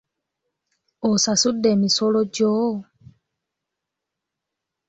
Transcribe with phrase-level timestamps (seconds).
[1.09, 2.53] Osasudde emisolo gyo?